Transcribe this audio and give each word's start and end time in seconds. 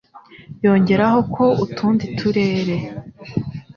yongeraho 0.63 1.19
ko 1.35 1.45
utundi 1.65 2.05
turere 2.17 2.75